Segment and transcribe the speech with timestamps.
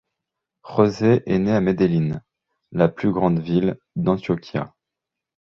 [0.63, 2.23] José est né à Medellín,
[2.71, 4.73] la plus grande ville d'Antioquia.